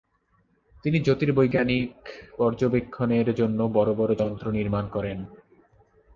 [0.85, 1.91] তিনি জ্যোতির্বৈজ্ঞানিক
[2.37, 5.17] পর্যবেক্ষণের জন্য বড় বড় যন্ত্র নির্মাণ করেন।